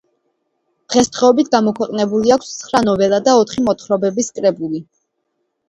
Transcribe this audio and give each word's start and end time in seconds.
დღესდღეობით, 0.93 1.51
გამოქვეყნებული 1.57 2.35
აქვს 2.37 2.51
ცხრა 2.63 2.83
ნოველა 2.89 3.21
და 3.29 3.37
ოთხი 3.45 3.67
მოთხრობების 3.69 4.33
კრებული. 4.41 4.85